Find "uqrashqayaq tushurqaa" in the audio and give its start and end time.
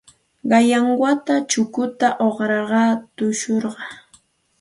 2.27-3.95